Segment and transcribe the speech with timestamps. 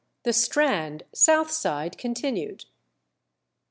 [0.23, 2.65] THE STRAND (SOUTH SIDE, CONTINUED).